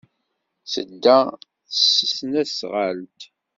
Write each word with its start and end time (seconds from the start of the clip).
Tedda 0.71 1.19
s 1.77 1.81
tesnasɣalt. 1.95 3.21